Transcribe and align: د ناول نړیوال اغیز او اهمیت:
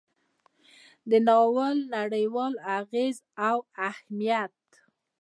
د 1.09 1.11
ناول 1.27 1.75
نړیوال 1.97 2.53
اغیز 2.79 3.15
او 3.47 3.57
اهمیت: 3.89 4.55